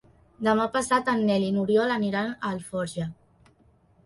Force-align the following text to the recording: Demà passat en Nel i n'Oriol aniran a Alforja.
Demà 0.47 0.63
passat 0.77 1.11
en 1.13 1.21
Nel 1.27 1.45
i 1.49 1.51
n'Oriol 1.57 1.93
aniran 1.97 2.33
a 2.33 2.41
Alforja. 2.53 3.07